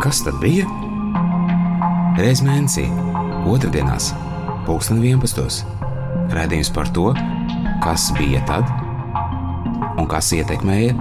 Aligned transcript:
Kas 0.00 0.22
tad 0.24 0.38
bija? 0.40 0.64
Reiz 2.16 2.40
mēnesī, 2.40 2.86
otrdienās, 3.44 4.06
pulksten 4.64 5.02
11. 5.04 5.58
Radījums 6.32 6.70
par 6.72 6.88
to, 6.96 7.10
kas 7.84 8.06
bija 8.16 8.40
tad 8.48 8.64
un 10.00 10.08
kas 10.08 10.30
ietekmēja 10.32 10.94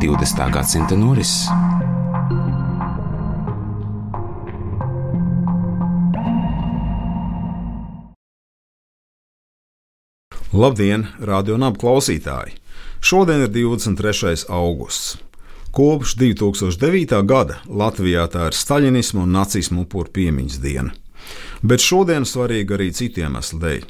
20. 0.00 0.46
gadsimta 0.54 0.96
norises. 0.96 1.44
Labdien, 10.56 11.04
radio 11.20 11.58
un 11.60 11.68
apklausītāji! 11.68 12.56
Šodien 13.04 13.44
ir 13.44 13.52
23. 13.52 14.46
augusts. 14.48 15.18
Kopš 15.72 16.16
2009. 16.20 17.22
gada 17.24 17.54
Latvijā 17.64 18.26
tā 18.28 18.50
ir 18.50 18.56
staļinismu 18.56 19.22
un 19.24 19.30
nacismu 19.32 19.86
upuru 19.86 20.10
piemiņas 20.12 20.58
diena. 20.60 20.90
Bet 21.64 21.80
šodien 21.80 22.26
svarīga 22.28 22.74
arī 22.76 22.90
citu 22.92 23.22
iemeslu 23.22 23.56
dēļ. 23.62 23.86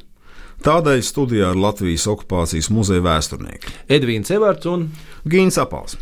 Tādēļ 0.62 1.00
studijā 1.02 1.48
ir 1.50 1.58
Latvijas 1.58 2.04
okupācijas 2.12 2.68
muzeja 2.70 3.02
vēsturnieki 3.02 3.74
Edvīns 3.96 4.30
Evarts 4.30 4.68
un 4.70 4.84
Gīns 5.26 5.58
Apals. 5.58 5.96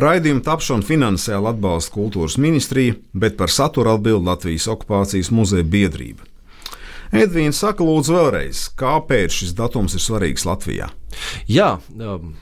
Raidījumu 0.00 0.40
tapšanu 0.46 0.88
finansiāli 0.88 1.50
atbalsta 1.50 1.92
kultūras 1.92 2.38
ministrija, 2.40 2.94
bet 3.12 3.36
par 3.36 3.52
saturu 3.52 3.92
atbild 3.92 4.24
Latvijas 4.24 4.70
okupācijas 4.72 5.28
muzeja 5.28 5.66
biedrība. 5.74 6.24
Edvīns 7.12 7.60
saka, 7.60 7.84
lūdzu, 7.84 8.16
vēlreiz, 8.16 8.62
kāpēc 8.80 9.42
šis 9.42 9.52
datums 9.60 9.92
ir 9.92 10.00
svarīgs 10.00 10.48
Latvijā? 10.48 10.88
Jā, 11.52 11.74
um, 12.00 12.32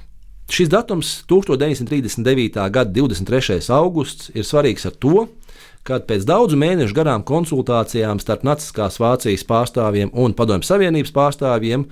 šis 0.55 0.71
datums, 0.73 1.25
1939. 1.31 2.71
gada 2.71 2.91
23. 2.91 3.61
augusts, 3.75 4.31
ir 4.35 4.47
svarīgs 4.47 4.87
ar 4.89 4.97
to, 4.99 5.27
kad 5.87 6.07
pēc 6.09 6.27
daudzu 6.29 6.59
mēnešu 6.61 6.97
garām 6.97 7.25
konsultācijām 7.27 8.21
starp 8.21 8.45
Naciskās 8.45 8.99
Vācijas 9.01 9.47
pārstāvjiem 9.49 10.13
un 10.13 10.35
Padomju 10.37 10.69
Savienības 10.69 11.15
pārstāvjiem 11.17 11.87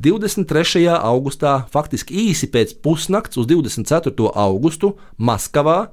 23. 0.00 0.86
augustā, 0.96 1.64
faktiski 1.72 2.28
īsi 2.30 2.48
pēc 2.52 2.78
pusnakts 2.84 3.40
uz 3.40 3.48
24. 3.48 4.30
augustu, 4.34 4.94
Maskavā 5.18 5.90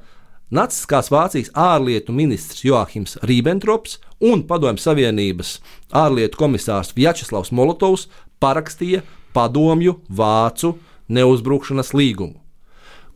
Naciskās 0.47 1.09
Vācijas 1.11 1.49
ārlietu 1.51 2.13
ministrs 2.15 2.63
Joachims 2.63 3.17
Rībbentrops 3.27 3.97
un 4.23 4.45
Padomju 4.47 4.79
Savienības 4.79 5.57
ārlietu 5.91 6.39
komisārs 6.39 6.93
Vjačeslavs 6.95 7.51
Molotovs 7.51 8.07
parakstīja 8.39 9.01
padomju 9.35 9.99
vācu 10.07 10.77
neuzbrukšanas 11.07 11.93
līgumu, 11.93 12.39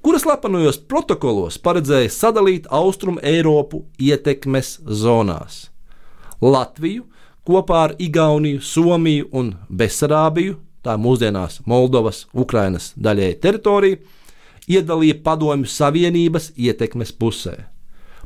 kuras 0.01 0.25
slapenojos 0.25 0.79
protokolos 0.89 1.59
paredzēja 1.61 2.09
sadalīt 2.13 2.69
Austrumu 2.69 3.21
Eiropu 3.23 3.85
ietekmes 3.99 4.79
zonās. 4.85 5.67
Latviju 6.41 7.05
kopā 7.45 7.83
ar 7.87 7.95
Igauniju, 7.99 8.61
Somiju 8.61 9.29
un 9.37 9.53
Besarābiju, 9.69 10.57
tā 10.81 10.97
mūsdienās 10.97 11.61
Moldovas, 11.69 12.25
Ukrainas 12.33 12.91
daļēji 12.97 13.39
teritorija, 13.41 14.01
iedalīja 14.71 15.19
Padomju 15.23 15.69
Savienības 15.69 16.51
ietekmes 16.57 17.13
pusē. 17.13 17.57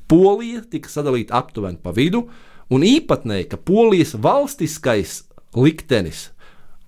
Polija 0.07 0.61
tika 0.69 0.91
sadalīta 0.91 1.35
aptuveni 1.39 1.81
pa 1.81 1.91
vidu, 1.95 2.27
un 2.69 2.85
īpatnēji, 2.85 3.49
ka 3.49 3.57
Polijas 3.57 4.13
valstiskais 4.21 5.23
liktenis 5.55 6.29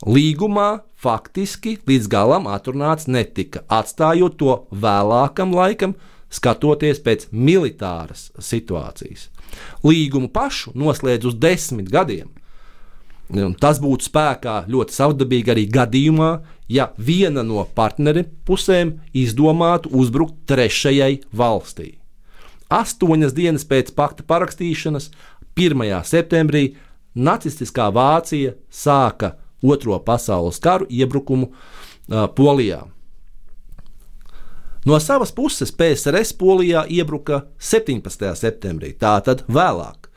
līgumā 0.06 0.84
faktiski 0.98 1.78
līdz 1.88 2.10
galam 2.12 2.48
atrunāts 2.50 3.08
netika, 3.10 3.64
atstājot 3.70 4.38
to 4.40 4.56
vēlākam 4.72 5.54
laikam, 5.56 5.96
skatoties 6.30 7.00
pēc 7.04 7.30
militāras 7.32 8.32
situācijas. 8.42 9.30
Līgumu 9.86 10.30
pašu 10.34 10.74
noslēdz 10.76 11.30
uz 11.30 11.38
desmit 11.40 11.92
gadiem. 11.94 12.34
Un 13.28 13.54
tas 13.60 13.80
būtu 13.84 14.08
spēkā 14.08 14.62
ļoti 14.72 14.96
savdabīgi 14.96 15.52
arī 15.52 15.66
gadījumā, 15.72 16.32
ja 16.72 16.90
viena 16.98 17.44
no 17.44 17.66
partneri 17.76 18.24
pusēm 18.48 18.98
izdomātu 19.16 19.92
uzbrukt 19.92 20.46
trešajai 20.48 21.24
valstī. 21.36 21.98
Astoņas 22.72 23.36
dienas 23.36 23.64
pēc 23.68 23.94
pakta 23.96 24.24
parakstīšanas, 24.28 25.12
1. 25.56 25.84
septembrī, 26.08 26.76
nacistiskā 27.16 27.88
Vācija 27.96 28.56
sāka 28.72 29.36
Otro 29.64 30.00
pasaules 30.00 30.60
karu 30.60 30.86
iebrukumu 30.90 31.50
uh, 31.50 32.28
Polijā. 32.36 32.84
No 34.86 35.00
savas 35.00 35.34
puses 35.36 35.72
PSRS 35.72 36.34
Polijā 36.38 36.86
iebruka 36.88 37.42
17. 37.60 38.30
septembrī, 38.40 38.94
tātad 38.96 39.42
vēlāk, 39.52 40.08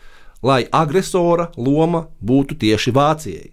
lai 0.47 0.62
agresora 0.71 1.49
loma 1.56 2.05
būtu 2.23 2.55
tieši 2.61 2.93
Vācijai. 2.95 3.49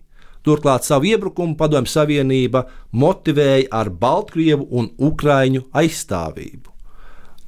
Turklāt 0.46 0.86
savu 0.88 1.10
iebrukumu 1.10 1.58
Padomju 1.60 1.92
Savienība 1.92 2.68
motivēja 2.92 3.68
ar 3.72 3.90
Baltkrievu 3.90 4.68
un 4.70 4.92
Ukraiņu 4.96 5.66
aizstāvību. 5.76 6.72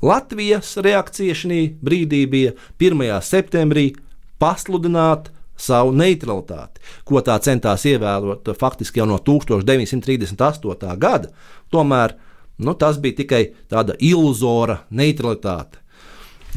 Latvijas 0.01 0.73
reakcija 0.79 1.35
šī 1.35 1.61
brīdī 1.83 2.23
bija 2.31 2.55
1. 2.79 3.05
septembrī 3.23 3.91
pasludināt 4.39 5.29
savu 5.59 5.91
neutralitāti, 5.95 6.81
ko 7.05 7.21
tā 7.25 7.35
centās 7.43 7.85
ievērot 7.89 8.49
faktiski 8.59 9.01
jau 9.01 9.07
no 9.09 9.19
1938. 9.19 10.97
gada. 10.97 11.31
Tomēr 11.71 12.15
nu, 12.59 12.73
tas 12.73 12.99
bija 12.99 13.21
tikai 13.21 13.43
tāda 13.71 13.95
iluzora 13.99 14.81
neutralitāte. 14.89 15.79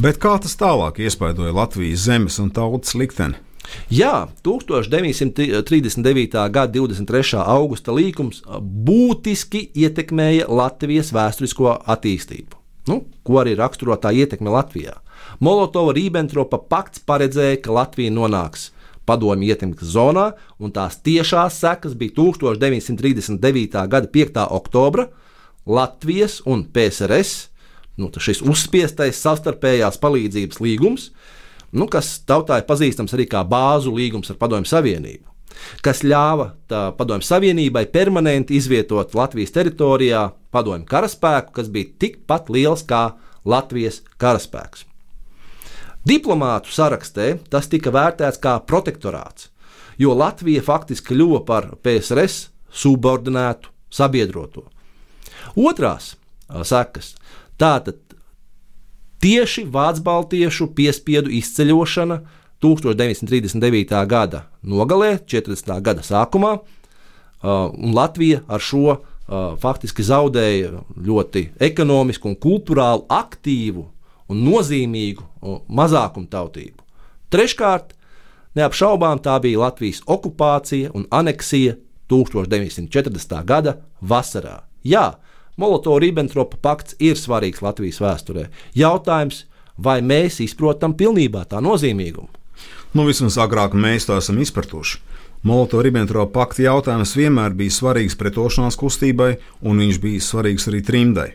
Bet 0.00 0.16
kā 0.22 0.38
tas 0.41 0.56
tālāk 0.56 1.02
iespaidoja 1.04 1.52
Latvijas 1.52 2.06
zemes 2.06 2.38
un 2.41 2.50
tautas 2.54 2.94
likteni? 2.96 3.36
Jā, 3.92 4.28
1939. 4.44 6.32
gada 6.50 6.72
23. 6.72 7.38
augusta 7.38 7.92
līkums 7.94 8.42
būtiski 8.58 9.70
ietekmēja 9.84 10.48
Latvijas 10.50 11.12
vēsturisko 11.14 11.76
attīstību, 11.94 12.58
nu, 12.91 13.02
ko 13.22 13.38
arī 13.44 13.54
raksturo 13.58 13.96
tā 14.00 14.10
ietekme 14.16 14.50
Latvijā. 14.52 14.98
Molotova-Rībbentropa 15.44 16.58
pakts 16.68 17.04
paredzēja, 17.06 17.60
ka 17.62 17.72
Latvija 17.78 18.10
nonāks 18.12 18.70
padomju 19.08 19.50
ietekmes 19.52 19.92
zonā, 19.94 20.32
un 20.62 20.72
tās 20.74 20.98
tiešās 21.04 21.58
sekas 21.62 21.96
bija 21.98 22.14
1939. 22.18 23.86
gada 23.88 24.10
5. 24.12 24.44
oktobra 24.50 25.08
Latvijas 25.66 26.40
un 26.46 26.64
PSRS. 26.64 27.48
Nu, 28.00 28.08
šis 28.08 28.41
uzspiestais 28.48 29.18
savstarpējās 29.20 29.98
palīdzības 30.00 30.62
līgums, 30.64 31.10
nu, 31.76 31.84
kas 31.92 32.14
tautā 32.24 32.62
ir 32.62 32.68
pazīstams 32.68 33.12
arī 33.12 33.26
kā 33.28 33.42
bāzu 33.44 33.92
līgums 33.92 34.32
ar 34.32 34.38
Padomju 34.41 34.70
Savienību, 34.70 35.28
kas 35.84 36.00
ļāva 36.00 36.54
Padomju 36.96 37.28
Savienībai 37.28 37.84
permanenti 37.92 38.56
izvietot 38.56 39.12
Latvijas 39.18 39.52
teritorijā 39.52 40.30
padomju 40.52 40.88
karaspēku, 40.88 41.52
kas 41.58 41.68
bija 41.72 41.92
tikpat 42.00 42.48
liels 42.52 42.86
kā 42.88 43.10
Latvijas 43.44 44.00
karaspēks. 44.16 44.86
Diplomātu 46.02 46.72
sarakstē 46.74 47.36
tas 47.50 47.68
tika 47.70 47.92
vērtēts 47.94 48.40
kā 48.42 48.56
protektorāts, 48.66 49.52
jo 49.98 50.14
Latvija 50.18 50.62
faktiski 50.66 51.12
kļuva 51.12 51.44
par 51.46 51.68
PSRS 51.78 52.48
subordinētu 52.74 53.70
sabiedroto. 53.92 54.64
Otrās 55.54 56.16
sekas- 56.66 57.14
tātad 57.62 58.00
tieši 59.22 59.64
Vācu 59.70 60.02
baltiešu 60.02 60.74
piespiedu 60.74 61.30
izceļošana 61.30 62.20
1939. 62.60 64.06
gada 64.06 64.46
nogalē, 64.64 65.20
40. 65.26 65.80
gada 65.80 66.02
sākumā, 66.02 66.58
un 67.44 67.94
Latvija 67.94 68.42
ar 68.48 68.58
šo 68.58 68.98
faktiski 69.62 70.02
zaudēja 70.02 70.82
ļoti 70.98 71.53
ekonomisku 71.60 72.28
un 72.28 72.36
kultūrāli 72.36 73.06
aktīvu 73.06 73.86
un 74.32 74.42
nozīmīgu 74.46 75.26
mazākumtautību. 75.68 76.80
Treškārt, 77.32 77.94
neapšaubām 78.58 79.22
tā 79.24 79.38
bija 79.44 79.62
Latvijas 79.66 80.02
okupācija 80.06 80.92
un 80.96 81.06
aneksija 81.10 81.76
1940. 82.12 83.38
gada 83.48 83.78
vasarā. 84.00 84.62
Jā, 84.84 85.14
Molotov-Ribbentropa 85.60 86.58
pakts 86.64 86.96
ir 87.00 87.18
svarīgs 87.20 87.62
Latvijas 87.64 88.00
vēsturē. 88.02 88.48
Jautājums, 88.76 89.44
vai 89.76 90.00
mēs 90.04 90.40
izprotam 90.44 90.96
pilnībā 90.96 91.44
tā 91.48 91.60
nozīmīgumu? 91.64 92.28
Nu, 92.92 93.06
vismaz 93.08 93.38
agrāk 93.40 93.76
mēs 93.76 94.08
to 94.08 94.16
esam 94.20 94.40
izpratuši. 94.42 95.00
Molotov-Ribbentropa 95.48 96.30
pakta 96.36 96.62
jautājums 96.68 97.16
vienmēr 97.18 97.54
bija 97.58 97.74
svarīgs 97.74 98.14
pretošanās 98.18 98.76
kustībai, 98.78 99.32
un 99.66 99.80
viņš 99.82 100.00
bija 100.02 100.22
svarīgs 100.22 100.68
arī 100.70 100.82
trimdai. 100.86 101.30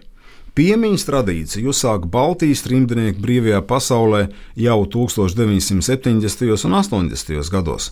Piemiņas 0.58 1.04
tradīcija 1.06 1.70
uzsāka 1.70 2.08
Baltijas 2.10 2.64
trimdnieku 2.66 3.22
brīvajā 3.22 3.60
pasaulē 3.70 4.24
jau 4.58 4.78
1970. 4.90 6.64
un 6.66 6.78
80. 6.80 7.50
gados. 7.54 7.92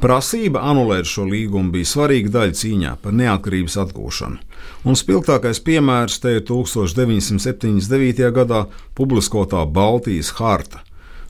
Prasība 0.00 0.62
anulēt 0.64 1.04
šo 1.04 1.26
līgumu 1.28 1.74
bija 1.74 1.90
svarīga 1.90 2.30
daļa 2.38 2.54
cīņā 2.56 2.92
par 3.02 3.12
neatkarības 3.18 3.76
atgūšanu, 3.82 4.40
un 4.88 4.96
spilgtākais 4.96 5.60
piemērs 5.66 6.16
te 6.22 6.38
ir 6.38 6.46
1979. 6.48 8.22
gadā 8.32 8.62
publiskotā 8.96 9.66
Baltijas 9.68 10.32
harta, 10.38 10.80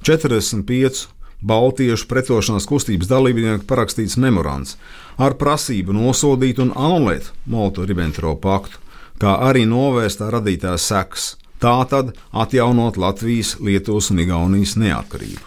45 0.06 1.08
Baltiešu 1.42 2.06
pretošanās 2.06 2.68
kustības 2.70 3.10
dalībnieku 3.10 3.66
parakstīts 3.66 4.20
memorands 4.22 4.76
ar 5.18 5.34
prasību 5.40 5.98
nosodīt 5.98 6.62
un 6.62 6.70
anulēt 6.78 7.32
Molotovu-Ribbentropa 7.50 8.38
paktu, 8.46 8.78
kā 9.20 9.36
arī 9.50 9.66
novērst 9.68 10.22
tā 10.22 10.30
radītās 10.32 10.88
sekas, 10.90 11.34
tātad 11.60 12.14
atjaunot 12.32 12.96
Latvijas, 12.96 13.58
Lietuvas 13.60 14.10
un 14.10 14.24
Igaunijas 14.24 14.78
neatkarību. 14.80 15.46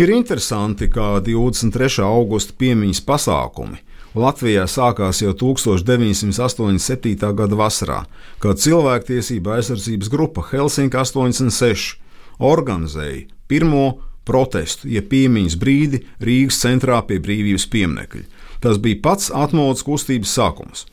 Ir 0.00 0.14
interesanti, 0.14 0.88
ka 0.88 1.18
23. 1.20 2.00
augusta 2.06 2.54
piemiņas 2.58 3.02
pasākumi 3.04 3.82
Latvijā 4.12 4.66
sākās 4.68 5.22
jau 5.22 5.32
1987. 5.32 7.32
gada 7.36 7.56
vasarā, 7.56 8.02
kad 8.44 8.60
cilvēktiesība 8.60 9.54
aizsardzības 9.56 10.10
grupa 10.12 10.44
Helsinki 10.50 10.98
86 11.00 11.96
organizēja 12.40 13.24
pirmo 13.48 13.86
protestu, 14.28 14.90
ja 14.92 15.00
piemiņas 15.00 15.56
brīdi 15.56 16.02
Rīgas 16.20 16.60
centrā 16.60 17.00
pie 17.08 17.22
brīvības 17.24 17.64
pieminiekļa. 17.72 18.24
Tas 18.60 18.76
bija 18.78 19.00
pats 19.02 19.32
atmodas 19.34 19.82
kustības 19.86 20.36
sākums. 20.36 20.84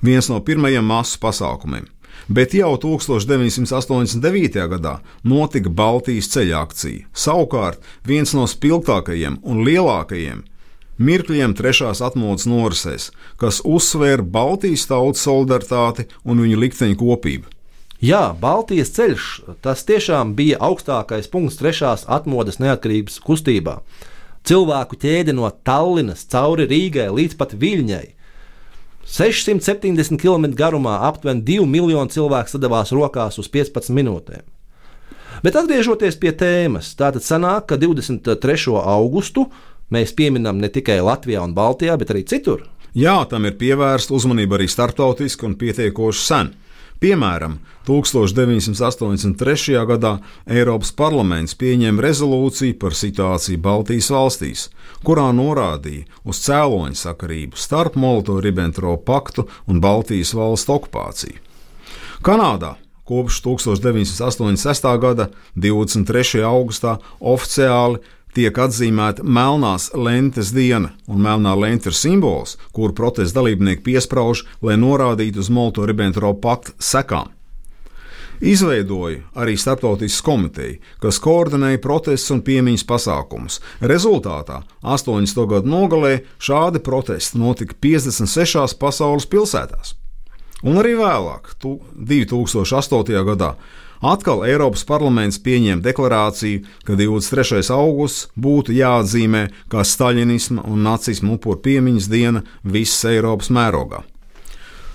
Viens 0.00 0.30
no 0.32 0.40
pirmajiem 0.40 0.84
masu 0.84 1.18
pasākumiem. 1.20 1.88
Bet 2.28 2.54
jau 2.54 2.76
1989. 2.78 4.66
gadā 4.74 4.98
notika 5.24 5.70
Baltijas 5.70 6.30
ceļa 6.32 6.60
akcija. 6.62 7.08
Savukārt 7.14 7.80
viens 8.06 8.34
no 8.36 8.46
spilgtākajiem 8.48 9.40
un 9.42 9.64
lielākajiem 9.66 10.44
mirkļiem 11.00 11.54
trešās 11.56 12.02
atmodas 12.04 12.44
norisēs, 12.48 13.08
kas 13.40 13.62
uzsvēra 13.64 14.22
Baltijas 14.22 14.84
tautas 14.90 15.24
solidaritāti 15.24 16.06
un 16.24 16.42
viņu 16.44 16.60
likteņu 16.60 17.00
kopību. 17.00 17.48
Jā, 18.04 18.30
Baltijas 18.40 18.94
ceļš 18.96 19.24
tas 19.64 19.84
tiešām 19.88 20.32
bija 20.36 20.60
augstākais 20.64 21.28
punkts 21.32 21.58
trešās 21.60 22.06
atmodas 22.08 22.60
neatkarības 22.60 23.18
kustībā. 23.24 23.80
Cilvēku 24.48 24.96
ķēde 25.00 25.34
no 25.36 25.50
Tallinas 25.64 26.24
cauri 26.32 26.64
Rīgai 26.68 27.10
līdz 27.12 27.36
pat 27.36 27.52
Viļņai. 27.60 28.06
670 29.10 30.20
km 30.20 30.52
garumā 30.54 31.00
aptuveni 31.08 31.42
2 31.46 31.66
miljoni 31.66 32.14
cilvēku 32.14 32.52
sadavās 32.52 32.92
rokās 32.94 33.40
uz 33.42 33.48
15 33.50 33.90
minūtēm. 33.96 34.44
Bet 35.42 35.56
atgriežoties 35.56 36.18
pie 36.20 36.30
tēmas, 36.36 36.92
tātad 36.98 37.24
sanāk, 37.24 37.70
ka 37.70 37.78
23. 37.80 38.76
augustu 38.76 39.46
mēs 39.90 40.12
pieminam 40.14 40.60
ne 40.60 40.68
tikai 40.68 41.00
Latvijā 41.02 41.42
un 41.42 41.54
Baltijā, 41.56 41.96
bet 41.98 42.12
arī 42.12 42.26
citur. 42.28 42.66
Jā, 42.94 43.16
tam 43.30 43.46
ir 43.46 43.56
pievērsta 43.58 44.14
uzmanība 44.14 44.58
arī 44.58 44.66
starptautiski 44.70 45.46
un 45.46 45.56
pietiekoši 45.58 46.22
sen. 46.26 46.52
Piemēram, 47.00 47.54
1983. 47.88 49.78
gadā 49.88 50.10
Eiropas 50.44 50.90
parlaments 50.92 51.56
pieņēma 51.56 52.04
rezolūciju 52.04 52.76
par 52.82 52.92
situāciju 52.98 53.60
Baltijas 53.64 54.10
valstīs, 54.12 54.66
kurā 55.00 55.30
norādīja 55.32 56.04
uz 56.28 56.42
cēloņa 56.44 57.00
sakarību 57.00 57.56
starp 57.56 57.96
Molotovu-Ribbentropa 57.96 59.00
paktu 59.08 59.46
un 59.66 59.80
Baltijas 59.80 60.34
valstu 60.36 60.76
okupāciju. 60.76 61.40
Kanādā 62.20 62.74
kopš 63.08 63.40
1986. 63.48 64.92
gada 65.00 65.30
23. 65.56 66.44
augustā 66.44 66.98
oficiāli 67.16 68.04
tiek 68.36 68.56
atzīmēta 68.56 69.24
melnās 69.24 69.90
lentes 69.94 70.52
diena, 70.54 70.92
un 71.10 71.22
melnā 71.24 71.56
lente 71.58 71.90
ir 71.90 71.96
simbols, 71.96 72.56
kuru 72.76 72.94
protesta 72.96 73.40
dalībnieki 73.40 73.84
piesprāž, 73.90 74.44
lai 74.62 74.78
norādītu 74.80 75.42
uz 75.42 75.50
Molotovu-Ribbentropa 75.50 76.40
paktu 76.46 76.76
sekām. 76.78 77.30
Izveidoja 78.40 79.20
arī 79.36 79.52
starptautisku 79.60 80.24
komiteju, 80.24 80.78
kas 81.02 81.18
koordinēja 81.20 81.80
protestus 81.84 82.32
un 82.32 82.40
piemiņas 82.40 82.86
pasākumus. 82.88 83.58
Rezultātā 83.84 84.62
80. 84.80 85.44
gadu 85.50 85.68
nogalē 85.68 86.14
šādi 86.40 86.80
protesti 86.80 87.36
notika 87.40 87.76
56 87.84 88.78
pasaules 88.80 89.28
pilsētās. 89.28 89.92
Un 90.64 90.80
arī 90.80 90.94
vēlāk, 90.96 91.52
2008. 91.60 93.12
gadā, 93.28 93.54
Atkal 94.00 94.46
Eiropas 94.48 94.80
parlaments 94.88 95.36
pieņēma 95.44 95.84
deklarāciju, 95.84 96.62
ka 96.88 96.94
23. 96.96 97.66
augusts 97.74 98.30
būtu 98.32 98.72
jāatzīmē 98.72 99.42
kā 99.68 99.84
staļinisma 99.84 100.64
un 100.64 100.86
nacisma 100.86 101.34
upuru 101.36 101.60
piemiņas 101.66 102.08
diena 102.08 102.40
visas 102.64 103.04
Eiropas 103.10 103.50
mērogā. 103.52 104.00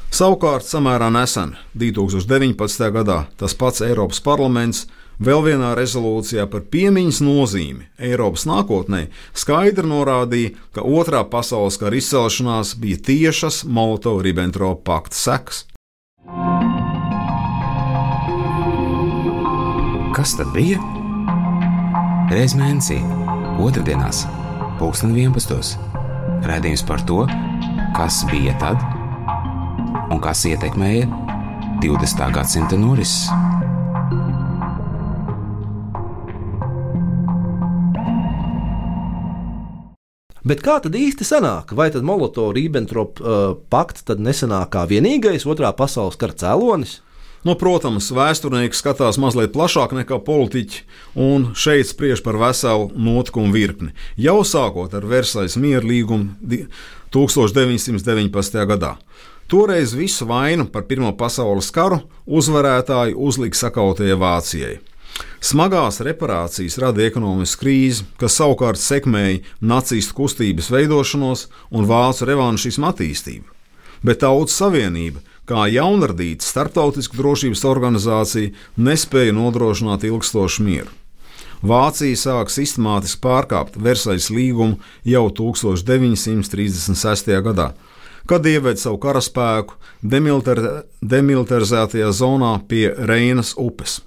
Savukārt, 0.09 0.65
samērā 0.65 1.11
nesen, 1.13 1.53
2019. 1.77 2.89
gadā, 2.95 3.19
tas 3.37 3.53
pats 3.53 3.83
Eiropas 3.85 4.23
parlaments 4.25 4.87
vēl 5.21 5.43
vienā 5.51 5.75
rezolūcijā 5.77 6.47
par 6.49 6.65
piemiņas 6.73 7.21
nozīmi 7.21 7.85
Eiropas 8.09 8.47
nākotnē 8.49 9.05
skaidri 9.37 9.85
norādīja, 9.85 10.55
ka 10.73 10.81
Otrā 10.81 11.21
pasaules 11.29 11.77
kara 11.77 12.01
izcelšanās 12.01 12.73
bija 12.81 13.03
tiešas 13.11 13.67
Molotov-Ribbentrop 13.69 14.81
pakta 14.87 15.19
sekas. 15.19 15.65
Kas 20.15 20.31
tad 20.39 20.47
bija? 20.55 20.79
Reiz 22.31 22.53
mēnesī, 22.55 23.01
otrdienās, 23.59 24.21
pulksten 24.79 25.11
11. 25.11 25.73
Radījums 26.47 26.83
par 26.87 27.01
to, 27.03 27.25
kas 27.97 28.21
bija 28.29 28.53
tad 28.61 28.79
un 30.07 30.21
kas 30.23 30.45
ietekmēja 30.47 31.09
20. 31.83 32.23
gadsimta 32.37 32.79
norises. 32.79 33.27
Bet 40.47 40.63
kā 40.63 40.77
tad 40.79 40.95
īsti 40.95 41.27
sanāk? 41.27 41.75
Vai 41.75 41.89
tad 41.91 42.07
Molotovs-Ribbentrop 42.07 43.19
uh, 43.19 43.43
pakts 43.67 44.07
tad 44.07 44.23
nesanāk 44.23 44.71
kā 44.77 44.87
vienīgais 44.87 45.43
otrā 45.43 45.75
pasaules 45.75 46.15
kara 46.15 46.39
cēlonis? 46.39 47.01
Nu, 47.45 47.53
protams, 47.53 48.07
vēsturnieki 48.09 48.73
skatās 48.73 49.19
mazliet 49.21 49.51
plašāk 49.53 49.91
nekā 49.93 50.17
politiķi, 50.25 50.79
un 51.21 51.51
šeit 51.53 51.91
spriež 51.91 52.23
par 52.25 52.39
veselu 52.41 52.87
notikumu 52.97 53.53
virkni. 53.53 53.91
Jau 54.17 54.39
sākot 54.41 54.95
ar 54.97 55.05
Versailles 55.05 55.53
mieru 55.61 55.85
līgumu 55.91 56.33
1919. 57.13 58.57
gadā. 58.71 58.95
Toreiz 59.45 59.93
visu 59.93 60.25
vainu 60.25 60.65
par 60.73 60.87
Pirmā 60.89 61.11
pasaules 61.13 61.69
karu 61.69 62.01
uzvarētāji 62.25 63.13
uzlika 63.13 63.61
sakautajai 63.61 64.17
Vācijai. 64.17 64.79
Smagās 65.37 66.01
reparācijas 66.01 66.79
rada 66.81 67.05
ekonomisku 67.05 67.61
krīzi, 67.61 68.07
kas 68.17 68.39
savukārt 68.39 68.81
sekmēja 68.81 69.43
nacistu 69.61 70.17
kustības 70.17 70.71
veidošanos 70.73 71.45
un 71.69 71.85
vācu 71.85 72.25
revanšismu 72.25 72.89
attīstību. 72.89 73.45
Bet 74.05 74.23
Tautas 74.25 74.57
Savienība 74.57 75.21
kā 75.49 75.65
jaunradīta 75.71 76.45
starptautiska 76.45 77.17
drošības 77.19 77.63
organizācija 77.69 78.53
nespēja 78.77 79.33
nodrošināt 79.35 80.05
ilgstošu 80.07 80.65
mieru. 80.65 80.93
Vācija 81.65 82.17
sāk 82.19 82.51
sistemātiski 82.53 83.21
pārkāpt 83.23 83.77
Versaļas 83.81 84.29
līgumu 84.33 84.79
jau 85.07 85.25
1936. 85.33 87.31
gadā, 87.45 87.71
kad 88.29 88.45
ieved 88.45 88.81
savu 88.81 88.99
karaspēku 89.01 89.77
demilitari 90.01 90.83
demilitarizētajā 91.01 92.11
zonā 92.13 92.57
pie 92.69 92.89
Reinas 92.97 93.55
upes. 93.57 94.01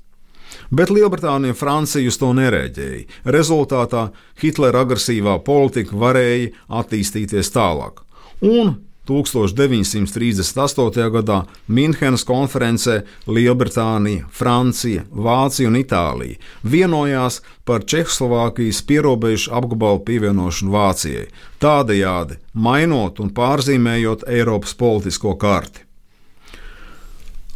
Bet 0.70 0.90
Lielbritānija 0.92 1.54
un 1.54 1.58
Francija 1.58 2.08
uz 2.08 2.18
to 2.20 2.34
nereaģēja. 2.36 3.06
Rezultātā 3.32 4.08
Hitlera 4.42 4.84
agresīvā 4.84 5.38
politika 5.44 5.96
varēja 5.96 6.52
attīstīties 6.80 7.50
tālāk. 7.54 8.02
Un 8.44 8.76
1938. 9.08 11.08
gadā 11.14 11.38
Minhenes 11.66 12.24
konferencē 12.28 13.00
Lielbritānija, 13.26 14.28
Francija, 14.30 15.06
Vācija 15.10 15.70
un 15.70 15.80
Itālija 15.80 16.36
vienojās 16.62 17.40
par 17.64 17.86
Čehoslovākijas 17.88 18.82
pierobežu 18.84 19.54
apgabalu 19.56 20.04
pievienošanu 20.04 20.72
Vācijai, 20.72 21.26
tādējādi 21.60 22.38
mainot 22.52 23.20
un 23.24 23.32
pārzīmējot 23.34 24.28
Eiropas 24.28 24.76
politisko 24.76 25.36
karti. 25.40 25.88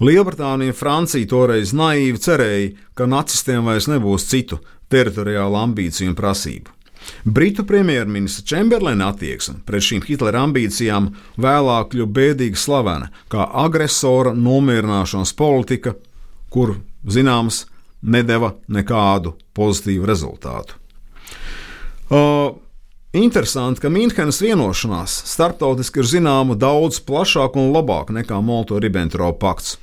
Lielbritānija 0.03 0.73
un 0.73 0.77
Francija 0.77 1.29
toreiz 1.31 1.71
naīvi 1.77 2.19
cerēja, 2.19 2.71
ka 2.99 3.07
nacistiem 3.07 3.69
vairs 3.69 3.87
nebūs 3.93 4.25
citu 4.27 4.59
teritoriālu 4.91 5.61
ambīciju 5.61 6.11
un 6.11 6.17
prasību. 6.19 6.73
Britu 7.25 7.65
premjerministra 7.69 8.45
Čemberlina 8.53 9.11
attieksme 9.13 9.61
pret 9.67 9.87
šīm 9.87 10.03
Hitlera 10.07 10.43
ambīcijām 10.47 11.11
vēlāk 11.41 11.93
kļuva 11.93 12.17
bēdīgi 12.19 12.59
slavena 12.59 13.11
kā 13.33 13.47
agresora 13.65 14.35
nomierināšanas 14.35 15.35
politika, 15.39 15.95
kur, 16.53 16.77
zināms, 17.07 17.67
nedeva 18.03 18.55
nekādu 18.69 19.37
pozitīvu 19.55 20.09
rezultātu. 20.09 20.79
Uh, 22.13 22.53
Interesanti, 23.13 23.83
ka 23.85 23.91
Mīnhenes 23.93 24.39
vienošanās 24.41 25.13
starptautiski 25.29 26.01
ir 26.01 26.07
zināma 26.09 26.55
daudz 26.57 26.97
plašāk 27.05 27.59
un 27.61 27.69
labāk 27.75 28.09
nekā 28.09 28.39
Molto-Ribbentrop 28.41 29.37
pakts. 29.43 29.75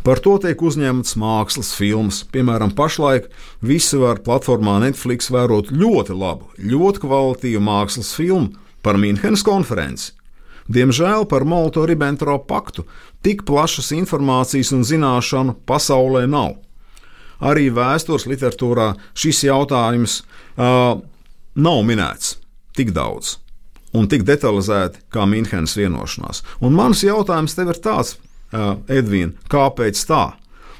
Par 0.00 0.16
to 0.24 0.38
tiek 0.40 0.62
uzņemts 0.64 1.18
mākslas 1.20 1.74
filmas. 1.76 2.22
Piemēram, 2.32 2.70
pašlaik 2.72 3.26
visi 3.60 3.98
var 4.00 4.22
platformā 4.24 4.78
Netflix 4.80 5.28
vērot 5.28 5.68
ļoti 5.76 6.16
labu, 6.16 6.48
ļoti 6.56 7.02
kvalitatīvu 7.02 7.60
mākslas 7.66 8.14
filmu 8.16 8.54
par 8.80 8.96
Mīnhenes 8.96 9.44
konferenci. 9.44 10.14
Diemžēl 10.70 11.26
par 11.28 11.44
Molotovu-Ribbentropu 11.44 12.46
paktu 12.48 12.86
tik 13.26 13.44
plašas 13.44 13.90
informācijas 13.92 14.72
un 14.72 14.86
zināšanu 14.88 15.58
pasaulē 15.68 16.24
nav. 16.30 16.56
Arī 17.44 17.68
vēstures 17.74 18.24
literatūrā 18.30 18.94
šis 19.12 19.44
jautājums 19.50 20.20
uh, 20.20 20.96
nav 21.60 21.84
minēts 21.84 22.38
tik 22.76 22.94
daudz 22.96 23.36
un 23.92 24.08
tik 24.08 24.24
detalizēti 24.24 25.04
kā 25.12 25.26
Mīnhenes 25.28 25.76
vienošanās. 25.76 26.44
Un 26.64 26.76
mans 26.78 27.04
jautājums 27.04 27.56
tev 27.58 27.74
ir 27.74 27.80
tāds, 27.82 28.16
Edvīna, 28.52 29.34
kāpēc 29.50 30.04
tā? 30.08 30.24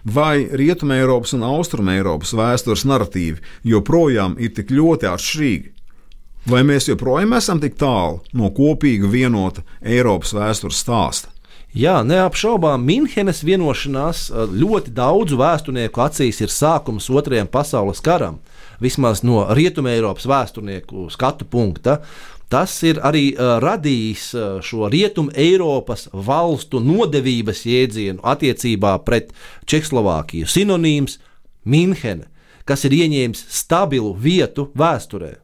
Vai 0.04 0.46
Rietumē 0.48 1.02
Eiropas 1.02 1.34
un 1.36 1.44
Austrumē 1.44 1.98
Eiropas 1.98 2.32
vēstures 2.32 2.86
narratīvi 2.88 3.42
joprojām 3.68 4.38
ir 4.40 4.54
tik 4.56 4.72
ļoti 4.72 5.10
atšķirīgi? 5.10 5.74
Vai 6.48 6.62
mēs 6.64 6.88
joprojām 6.88 7.34
esam 7.36 7.60
tik 7.60 7.76
tālu 7.76 8.22
no 8.32 8.48
kopīga 8.56 9.10
vienota 9.12 9.60
Eiropas 9.84 10.32
vēstures 10.32 10.80
stāsta? 10.80 11.28
Jā, 11.76 12.00
neapšaubām, 12.02 12.82
Minhenes 12.82 13.44
vienošanās 13.46 14.24
ļoti 14.32 14.90
daudzu 14.90 15.36
vēsturnieku 15.38 16.02
acīs 16.02 16.40
ir 16.42 16.50
sākums 16.50 17.06
otrajam 17.12 17.46
pasaules 17.46 18.00
karam. 18.02 18.40
Vismaz 18.82 19.20
no 19.22 19.44
Rietumē 19.54 19.92
Eiropas 19.98 20.26
vēsturnieku 20.26 21.06
skatu 21.14 21.46
punkta. 21.46 22.00
Tas 22.50 22.72
ir 22.82 22.98
arī 23.06 23.28
uh, 23.36 23.60
radījis 23.62 24.24
uh, 24.34 24.46
šo 24.64 24.88
rietumu 24.90 25.30
Eiropas 25.38 26.08
valstu 26.10 26.80
nodevības 26.82 27.62
jēdzienu 27.62 28.24
attiecībā 28.26 28.96
pret 29.06 29.30
Čehoslovākiju. 29.70 30.48
Sinonīms 30.50 31.20
Minhene, 31.62 32.26
kas 32.66 32.82
ir 32.88 32.96
ieņēmis 32.96 33.44
stabilu 33.54 34.10
vietu 34.18 34.66
vēsturē. 34.74 35.36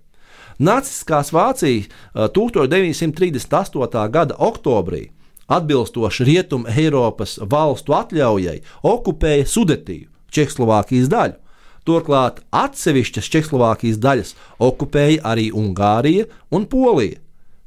Naciskās 0.59 1.31
Vācijas 1.31 1.87
uh, 1.87 2.27
1938. 2.35 4.11
gada 4.11 4.35
oktobrī, 4.43 5.05
atbilstoši 5.47 6.27
Rietumu 6.27 6.67
Eiropas 6.75 7.39
valstu 7.39 7.95
atļaujai, 7.95 8.59
okupēja 8.83 9.47
Sudetiju, 9.47 10.11
Čehoslovākijas 10.35 11.13
daļu. 11.15 11.39
Turklāt 11.87 12.41
atsevišķas 12.51 13.29
Čehoslovākijas 13.31 14.01
daļas 14.03 14.35
okupēja 14.67 15.23
arī 15.31 15.53
Ungārija 15.55 16.27
un 16.51 16.67
Polija. 16.67 17.21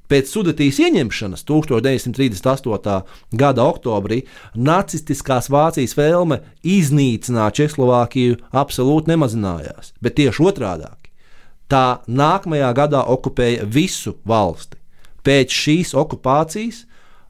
Pēc 0.10 0.32
Sudetijas 0.34 0.80
ieņemšanas 0.82 1.46
1938. 1.46 2.96
gada 3.38 3.66
oktobrī 3.70 4.24
nacistiskās 4.58 5.52
Vācijas 5.54 5.94
vēlme 5.96 6.40
iznīcināt 6.66 7.60
Čehoslovākiju 7.60 8.40
absolūti 8.50 9.14
nemazinājās, 9.14 9.94
bet 10.02 10.18
tieši 10.18 10.48
otrādi- 10.50 10.90
tā 11.72 12.02
nākamajā 12.10 12.74
gadā 12.74 13.06
okupēja 13.06 13.70
visu 13.70 14.16
valsti. 14.26 14.76
Pēc 15.24 15.54
šīs 15.54 15.94
okupācijas 15.94 16.86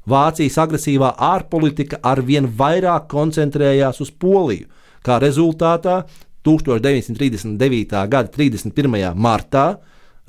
Vācijas 0.08 0.58
agresīvā 0.58 1.12
ārpolitika 1.19 2.00
arvien 2.01 2.48
vairāk 2.48 3.08
koncentrējās 3.12 4.00
uz 4.01 4.10
Poliju, 4.10 4.65
kā 5.03 5.19
rezultātā 5.19 6.05
1939. 6.50 8.08
gada 8.10 8.29
31. 8.34 9.13
martā 9.15 9.68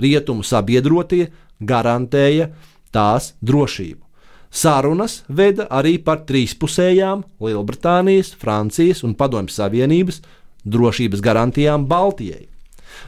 rietumu 0.01 0.45
sabiedrotie 0.45 1.31
garantēja 1.61 2.51
tās 2.93 3.35
drošību. 3.41 4.05
Sarunas 4.51 5.21
veda 5.29 5.69
arī 5.71 5.97
par 6.03 6.25
trīspusējām 6.27 7.23
Lielbritānijas, 7.41 8.35
Francijas 8.35 9.05
un 9.07 9.15
Padomju 9.15 9.55
Savienības 9.55 10.23
drošības 10.67 11.23
garantijām 11.23 11.87
Baltijai. 11.87 12.49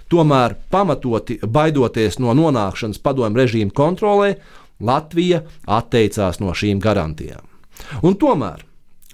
Tomēr, 0.09 0.55
pamatoti 0.71 1.41
baidoties 1.43 2.21
no 2.23 2.33
nonākšanas 2.37 3.01
padomju 3.03 3.43
režīmu 3.43 3.75
kontrolē, 3.75 4.37
Latvija 4.83 5.43
atteicās 5.67 6.41
no 6.41 6.55
šīm 6.55 6.81
garantijām. 6.83 7.43
Un 8.07 8.17
tomēr 8.19 8.63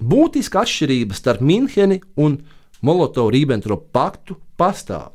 būtiska 0.00 0.62
atšķirība 0.62 1.16
starp 1.16 1.42
Minheni 1.44 2.00
un 2.16 2.36
Minheni 2.36 2.57
Molotovu-Ribbentropu 2.84 3.90
paktu 3.92 4.38
pastāv. 4.58 5.12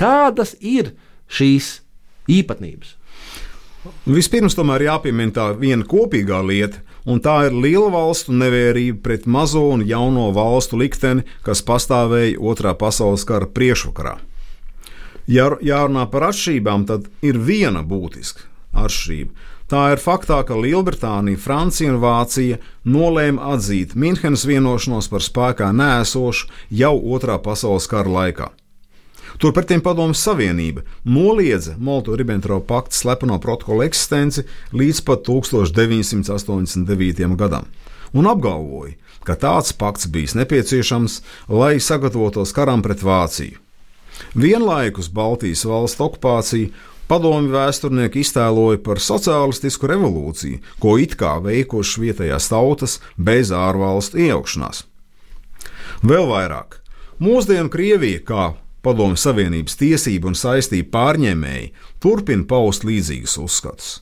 Kādas 0.00 0.54
ir 0.60 0.94
šīs 1.28 1.80
īpatnības? 2.30 2.96
Vispirms 4.06 4.54
tomēr 4.54 4.86
jāpiemina 4.86 5.34
tā 5.34 5.46
viena 5.58 5.84
kopīgā 5.88 6.38
lieta, 6.46 6.80
un 7.04 7.18
tā 7.22 7.48
ir 7.48 7.56
liela 7.56 7.90
valstu 7.90 8.34
nevērība 8.34 9.02
pret 9.02 9.26
mazo 9.26 9.64
un 9.74 9.82
jauno 9.86 10.28
valstu 10.34 10.78
likteni, 10.78 11.26
kas 11.42 11.64
pastāvēja 11.66 12.38
Otrā 12.38 12.76
pasaules 12.78 13.26
kara 13.26 13.48
priekšvakarā. 13.50 14.16
Ja 15.30 15.50
jārunā 15.62 16.06
par 16.10 16.28
atšķirībām, 16.30 16.86
tad 16.86 17.08
ir 17.26 17.38
viena 17.38 17.82
būtiska 17.86 18.46
atšķirība. 18.84 19.50
Tā 19.72 19.94
ir 19.94 20.00
faktā, 20.04 20.36
ka 20.44 20.52
Lielbritānija, 20.52 21.38
Francija 21.40 21.94
un 21.94 22.02
Vācija 22.02 22.58
nolēma 22.84 23.54
atzīt 23.54 23.94
Minhenes 23.96 24.42
vienošanos 24.44 25.08
par 25.08 25.24
spēkā 25.24 25.70
nēsošu 25.72 26.50
jau 26.68 26.92
Otrā 27.16 27.38
pasaules 27.40 27.86
kara 27.88 28.12
laikā. 28.12 28.50
Turpretī 29.40 29.78
Padomju 29.80 30.18
Savienība 30.20 30.84
noliedza 31.08 31.78
Molotovu-Ribbentropa 31.80 32.68
pakta 32.68 32.98
slepeno 32.98 33.40
protokolu 33.40 33.86
eksistenci 33.86 34.44
līdz 34.76 35.00
pat 35.08 35.24
1989. 35.30 37.32
gadam 37.40 37.64
un 38.12 38.28
apgalvoja, 38.28 38.98
ka 39.24 39.40
tāds 39.40 39.72
pakts 39.72 40.12
bijis 40.12 40.36
nepieciešams, 40.36 41.22
lai 41.48 41.78
sagatavotos 41.80 42.52
karam 42.52 42.84
pret 42.84 43.00
Vāciju. 43.00 43.56
Vienlaikus 44.36 45.08
Baltijas 45.08 45.64
valstu 45.64 46.04
okupācija 46.04 46.68
Padomju 47.12 47.52
vēsturnieki 47.52 48.22
iztēloja 48.24 48.78
par 48.80 48.96
sociālistisku 49.04 49.90
revolūciju, 49.90 50.62
ko 50.80 50.94
it 50.96 51.12
kā 51.20 51.34
veikušas 51.44 51.98
vietējās 52.00 52.46
tautas 52.48 52.94
bez 53.20 53.50
ārvalstu 53.52 54.22
iejaukšanās. 54.22 54.86
Vēl 56.08 56.24
vairāk, 56.30 56.78
mūsdienu 57.20 57.68
Krievija, 57.74 58.22
kā 58.24 58.46
Padomju 58.80 59.20
Savienības 59.20 59.76
tiesību 59.82 60.32
un 60.32 60.40
saistību 60.40 60.88
pārņēmēji, 60.96 61.68
turpina 62.00 62.48
paust 62.48 62.88
līdzīgus 62.88 63.36
uzskatus. 63.44 63.92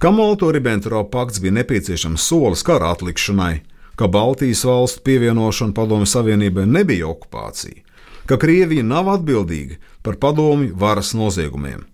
Ka 0.00 0.08
Molotovu-Ribbentropa 0.16 1.12
pakts 1.12 1.44
bija 1.44 1.60
nepieciešams 1.60 2.24
solis 2.32 2.64
kara 2.64 2.94
atlikšanai, 2.96 3.60
ka 4.00 4.08
Baltijas 4.08 4.64
valstu 4.64 5.04
pievienošana 5.04 5.76
Padomju 5.76 6.08
Savienībai 6.08 6.64
nebija 6.64 7.12
okupācija, 7.12 7.84
ka 8.24 8.40
Krievija 8.40 8.88
nav 8.88 9.18
atbildīga 9.18 9.82
par 10.00 10.16
padomju 10.16 10.72
varas 10.80 11.12
noziegumiem 11.12 11.84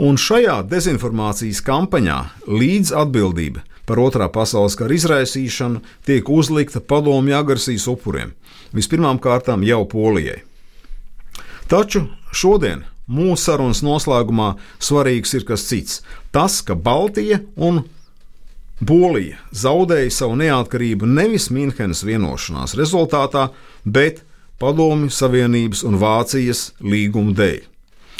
Un 0.00 0.16
šajā 0.16 0.62
dezinformācijas 0.64 1.58
kampaņā 1.60 2.16
līdz 2.48 2.94
atbildība 3.02 3.60
par 3.84 3.98
otrā 4.00 4.30
pasaules 4.32 4.72
kara 4.80 4.96
izraisīšanu 4.96 5.82
tiek 6.08 6.28
uzlikta 6.32 6.80
padomju 6.80 7.34
agresijas 7.36 7.84
upuriem, 7.92 8.30
vispirmām 8.72 9.20
kārtām 9.20 9.60
jau 9.66 9.82
Polijai. 9.84 10.38
Taču 11.68 12.06
šodien 12.32 12.86
mūsu 13.12 13.42
sarunas 13.44 13.82
noslēgumā 13.84 14.54
svarīgs 14.80 15.34
ir 15.36 15.44
kas 15.44 15.66
cits- 15.68 16.00
tas, 16.34 16.62
ka 16.62 16.74
Baltija 16.74 17.42
un 17.56 17.82
Polija 18.80 19.36
zaudēja 19.52 20.10
savu 20.10 20.40
neatkarību 20.40 21.04
nevis 21.04 21.50
Mīnhenes 21.52 22.00
vienošanās 22.08 22.72
rezultātā, 22.72 23.50
bet 23.84 24.22
Padomju 24.58 25.10
Savienības 25.12 25.84
un 25.84 26.00
Vācijas 26.00 26.72
līguma 26.80 27.36
dēļ. 27.36 27.69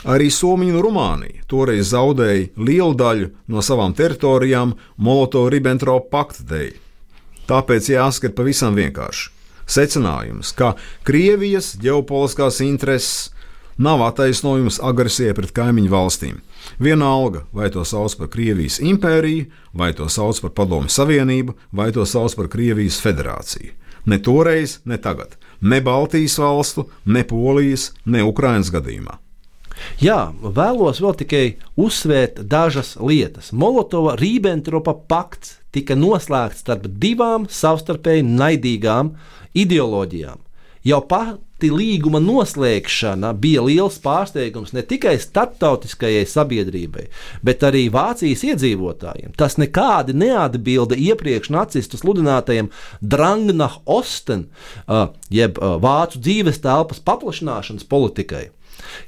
Arī 0.09 0.31
Somija 0.33 0.79
un 0.79 0.81
Rumānija 0.81 1.43
toreiz 1.51 1.91
zaudēja 1.93 2.49
lielu 2.57 2.95
daļu 2.97 3.27
no 3.53 3.61
savām 3.61 3.93
teritorijām 3.93 4.73
Molotovu-Ribbentropa 4.97 6.09
pakta 6.09 6.47
dēļ. 6.49 6.71
Tāpēc 7.51 7.91
jāskat 7.93 8.33
pavisam 8.39 8.79
vienkārši. 8.79 9.29
Secinājums, 9.71 10.55
ka 10.57 10.73
Krievijas 11.07 11.75
ģeopolitiskās 11.83 12.63
intereses 12.65 13.31
nav 13.77 14.01
attaisnojums 14.09 14.81
agresijai 14.83 15.37
pret 15.37 15.53
kaimiņu 15.55 15.93
valstīm. 15.93 16.41
Vienalga, 16.81 17.45
vai 17.53 17.69
to 17.71 17.85
sauc 17.85 18.17
par 18.17 18.33
Krievijas 18.33 18.81
impēriju, 18.81 19.47
vai 19.77 19.93
to 19.93 20.09
sauc 20.09 20.41
par 20.41 20.57
Padomju 20.57 20.91
Savienību, 20.97 21.55
vai 21.77 21.91
to 21.93 22.09
sauc 22.09 22.35
par 22.41 22.49
Krievijas 22.49 23.01
federāciju. 23.05 23.77
Ne 24.09 24.19
toreiz, 24.19 24.79
ne 24.85 24.97
tagad, 24.97 25.37
ne 25.61 25.81
Baltijas 25.85 26.39
valstu, 26.41 26.89
ne 27.05 27.25
Polijas, 27.25 27.93
ne 28.05 28.25
Ukrainas 28.25 28.73
gadījumā. 28.73 29.21
Jā, 30.03 30.33
vēlos 30.41 31.01
vēl 31.03 31.17
tikai 31.23 31.45
uzsvērt 31.81 32.43
dažas 32.51 32.97
lietas. 33.01 33.53
Molotova-Rībbentropa 33.53 34.97
pakts 35.11 35.59
tika 35.75 35.97
noslēgts 35.99 36.65
starp 36.65 36.89
divām 37.03 37.47
savstarpēji 37.51 38.27
naidīgām 38.27 39.15
ideoloģijām. 39.55 40.41
Jau 40.87 41.03
pa, 41.05 41.25
pati 41.61 41.69
līguma 41.77 42.23
noslēgšana 42.25 43.35
bija 43.37 43.61
liels 43.61 43.99
pārsteigums 44.01 44.73
ne 44.73 44.81
tikai 44.81 45.19
starptautiskajai 45.21 46.23
sabiedrībai, 46.25 47.03
bet 47.45 47.61
arī 47.69 47.91
Vācijas 47.93 48.41
iedzīvotājiem. 48.49 49.35
Tas 49.37 49.59
nekādi 49.61 50.15
neatbilda 50.17 50.97
iepriekš 50.97 51.51
nacistu 51.53 52.01
sludinātajam 52.01 52.71
Drangnach 53.03 53.83
Osten, 53.85 54.47
jeb 55.29 55.61
vācu 55.61 56.23
dzīves 56.25 56.63
telpas 56.65 57.05
paplašināšanas 57.05 57.85
politikai. 57.85 58.49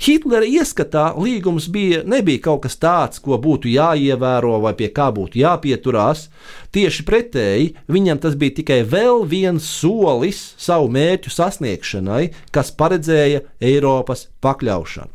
Hitlera 0.03 0.49
ieskatā 0.49 1.13
līgums 1.19 1.69
bija, 1.73 2.03
nebija 2.09 2.43
kaut 2.49 2.65
kas 2.67 2.79
tāds, 2.83 3.23
ko 3.23 3.39
būtu 3.43 3.71
jāievēro 3.73 4.59
vai 4.65 4.75
pie 4.79 4.91
kā 4.95 5.11
būtu 5.15 5.41
jāpieturās. 5.43 6.29
Tieši 6.73 7.07
pretēji, 7.09 7.73
viņam 7.93 8.21
tas 8.23 8.37
bija 8.39 8.59
tikai 8.61 8.83
vēl 8.89 9.27
viens 9.29 9.67
solis 9.69 10.53
savu 10.61 10.89
mērķu 10.93 11.33
sasniegšanai, 11.33 12.23
kas 12.55 12.73
paredzēja 12.77 13.45
Eiropas 13.61 14.29
pakļaušanu. 14.45 15.13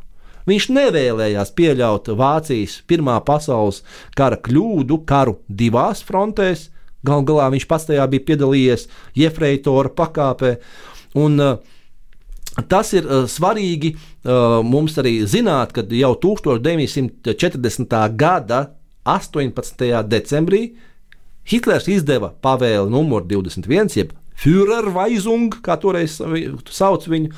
Viņš 0.48 0.70
nevēlējās 0.72 1.50
pieļaut 1.58 2.08
Vācijas 2.16 2.78
Pirmā 2.88 3.18
pasaules 3.28 3.82
kara 4.16 4.38
kļūdu, 4.40 5.02
karu 5.08 5.42
divās 5.48 6.06
frontēs. 6.08 6.70
Galu 7.04 7.26
galā 7.28 7.50
viņš 7.52 7.66
pats 7.68 7.88
tajā 7.90 8.06
bija 8.12 8.24
piedalījies 8.30 8.88
Jefreitora 9.20 9.92
pakāpē. 9.98 10.56
Un, 11.20 11.36
uh, 11.44 11.76
Tas 12.66 12.90
ir 12.98 13.06
uh, 13.06 13.28
svarīgi 13.30 13.94
uh, 13.94 14.66
mums 14.66 14.98
arī 14.98 15.20
zināt, 15.30 15.76
ka 15.76 15.86
jau 15.94 16.16
1940. 16.18 17.98
gada 18.18 18.62
18. 19.06 20.04
decembrī 20.10 20.62
Hitlers 21.48 21.88
izdeva 21.88 22.34
pavēli 22.44 22.90
numur 22.92 23.24
21, 23.24 23.94
jeb 23.96 24.12
Führerweisung, 24.38 25.56
kā 25.64 25.78
toreiz 25.82 26.20
sauc 26.20 27.08
viņu, 27.10 27.32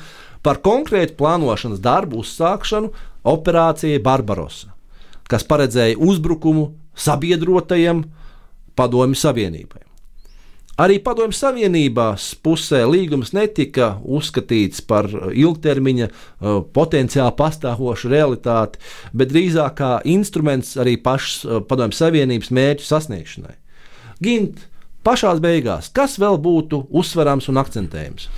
par 0.44 0.58
konkrētu 0.64 1.14
plānošanas 1.20 1.80
darbu 1.84 2.20
uzsākšanu 2.24 2.90
operācijai 3.30 4.00
Barbarossa, 4.02 4.72
kas 5.30 5.46
paredzēja 5.46 6.00
uzbrukumu 6.00 6.72
sabiedrotajiem 6.98 8.02
Padomju 8.76 9.20
Savienībai. 9.20 9.89
Arī 10.80 10.96
Padomju 11.02 11.36
Savienībās 11.36 12.30
pusē 12.40 12.84
līgums 12.88 13.34
netika 13.36 13.98
uzskatīts 14.00 14.80
par 14.88 15.08
ilgtermiņa 15.10 16.06
uh, 16.08 16.60
potenciāli 16.72 17.34
pastāvošu 17.36 18.08
realitāti, 18.12 18.80
bet 19.12 19.32
drīzāk 19.32 19.76
kā 19.80 19.90
instruments 20.08 20.76
arī 20.80 20.96
pašas 21.02 21.44
uh, 21.44 21.60
Padomju 21.60 21.98
Savienības 21.98 22.52
mērķu 22.56 22.86
sasniegšanai. 22.86 23.58
Gint, 24.24 24.64
pašā 25.04 25.34
beigās, 25.42 25.90
kas 25.92 26.16
vēl 26.20 26.40
būtu 26.40 26.86
uzsverams 26.88 27.50
un 27.52 27.60
akcentējams? 27.60 28.30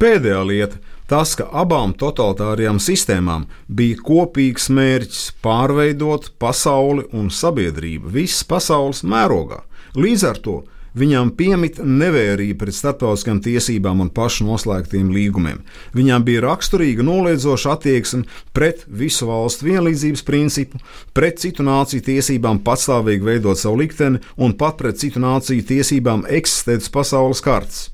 Pēdējā 0.00 0.42
lieta 0.48 0.82
tas, 1.06 1.36
ka 1.38 1.46
abām 1.52 1.92
totalitārijām 1.94 2.80
sistēmām 2.82 3.46
bija 3.68 4.00
kopīgs 4.02 4.70
mērķis 4.72 5.24
pārveidot 5.44 6.32
pasauli 6.42 7.06
un 7.12 7.30
sabiedrību 7.30 8.10
visas 8.14 8.42
pasaules 8.48 9.04
mērogā. 9.06 9.62
Līdz 9.94 10.24
ar 10.26 10.40
to 10.42 10.62
Viņām 10.94 11.32
piemita 11.34 11.82
nevērība 11.82 12.60
pret 12.60 12.76
starptautiskām 12.76 13.40
tiesībām 13.42 14.04
un 14.04 14.12
pašu 14.14 14.44
noslēgtiem 14.46 15.08
līgumiem. 15.10 15.64
Viņām 15.96 16.22
bija 16.26 16.44
raksturīga 16.44 17.02
noliedzoša 17.02 17.72
attieksme 17.74 18.22
pret 18.54 18.84
visu 18.86 19.26
valstu 19.26 19.66
vienlīdzības 19.66 20.22
principu, 20.26 20.78
pret 21.10 21.42
citu 21.42 21.66
nāciju 21.66 22.04
tiesībām 22.06 22.62
patstāvīgi 22.62 23.26
veidot 23.26 23.58
savu 23.58 23.82
likteni 23.82 24.22
un 24.38 24.54
pat 24.54 24.78
pret 24.78 25.02
citu 25.02 25.22
nāciju 25.24 25.66
tiesībām 25.72 26.28
eksistēt 26.30 26.86
uz 26.86 26.92
pasaules 26.94 27.42
kartes. 27.42 27.88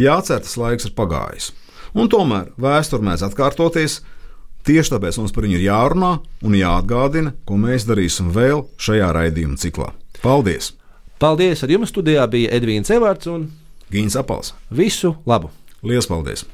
Jācer, 0.00 0.40
tas 0.40 0.56
laiks 0.56 0.88
ir 0.88 0.96
pagājis. 0.96 1.52
Un 1.96 2.08
tomēr 2.12 2.48
vēsture 2.60 3.04
mēdz 3.04 3.28
atkārtoties, 3.28 4.00
Tieši 4.66 4.96
tāpēc 4.96 5.20
mums 5.20 5.30
par 5.30 5.44
viņu 5.46 5.60
ir 5.60 5.68
jārunā 5.68 6.08
un 6.42 6.56
jāatgādina, 6.58 7.36
ko 7.46 7.54
mēs 7.62 7.86
darīsim 7.86 8.32
vēl 8.34 8.64
šajā 8.82 9.12
raidījuma 9.14 9.60
ciklā. 9.62 9.92
Paldies! 10.24 10.72
Paldies! 11.16 11.62
Ar 11.64 11.70
jums 11.72 11.88
studijā 11.88 12.26
bija 12.28 12.52
Edvīns 12.52 12.90
Evārds 12.92 13.28
un 13.32 13.48
Gīns 13.88 14.18
Apals. 14.20 14.52
Visu 14.68 15.14
labu! 15.24 15.48
Lielas 15.80 16.08
paldies! 16.10 16.44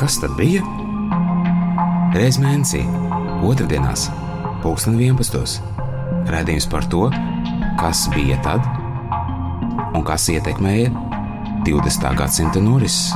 Kas 0.00 0.16
tad 0.22 0.32
bija? 0.38 0.64
Reiz 2.16 2.38
mēnesī, 2.40 2.80
otrdienās, 3.44 4.06
pulksten 4.64 4.96
11. 4.96 5.60
Radījums 6.32 6.68
par 6.72 6.88
to, 6.88 7.10
kas 7.82 8.06
bija 8.14 8.40
tad 8.46 8.64
un 9.92 10.00
kas 10.06 10.30
ietekmēja 10.32 10.88
20. 11.68 12.08
gadsimta 12.16 12.64
norises. 12.64 13.12